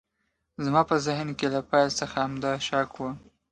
زما 0.65 0.81
په 0.89 0.95
ذهن 1.05 1.29
کې 1.37 1.47
له 1.53 1.59
پیل 1.69 1.89
څخه 1.99 2.15
همدا 2.25 2.51
شک 2.67 2.91
و 2.95 3.01